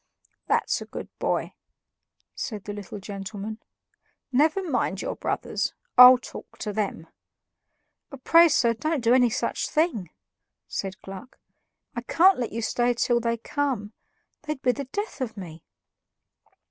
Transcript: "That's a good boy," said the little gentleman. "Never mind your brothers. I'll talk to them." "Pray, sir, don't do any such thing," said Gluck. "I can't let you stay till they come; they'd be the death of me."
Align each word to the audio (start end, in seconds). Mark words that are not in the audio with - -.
"That's 0.47 0.81
a 0.81 0.85
good 0.87 1.09
boy," 1.19 1.53
said 2.33 2.63
the 2.63 2.73
little 2.73 2.97
gentleman. 2.97 3.59
"Never 4.31 4.67
mind 4.67 4.99
your 5.03 5.15
brothers. 5.15 5.75
I'll 5.95 6.17
talk 6.17 6.57
to 6.57 6.73
them." 6.73 7.05
"Pray, 8.23 8.49
sir, 8.49 8.73
don't 8.73 9.03
do 9.03 9.13
any 9.13 9.29
such 9.29 9.69
thing," 9.69 10.09
said 10.67 10.99
Gluck. 11.03 11.37
"I 11.95 12.01
can't 12.01 12.39
let 12.39 12.51
you 12.51 12.63
stay 12.63 12.95
till 12.95 13.19
they 13.19 13.37
come; 13.37 13.93
they'd 14.41 14.63
be 14.63 14.71
the 14.71 14.85
death 14.85 15.21
of 15.21 15.37
me." 15.37 15.65